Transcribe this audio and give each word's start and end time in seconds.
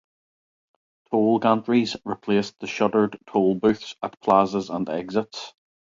Toll 1.11 1.39
gantries 1.41 1.95
replaced 2.05 2.57
the 2.59 2.65
shuttered 2.65 3.19
toll 3.27 3.53
booths 3.53 3.95
at 4.01 4.19
plazas 4.19 4.71
and 4.71 4.89
exits. 4.89 5.53